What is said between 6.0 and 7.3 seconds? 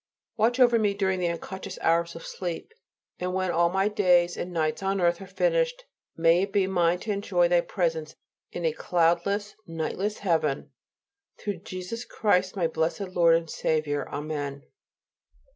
may it be mine to